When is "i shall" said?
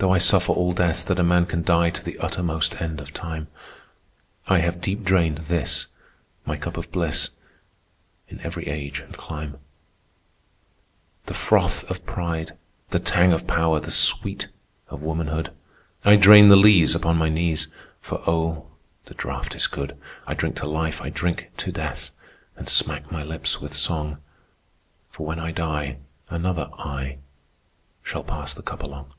26.78-28.22